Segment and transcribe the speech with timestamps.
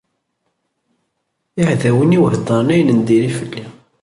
[1.61, 3.65] Iɛdawen-iw heddren ayen n diri fell-i.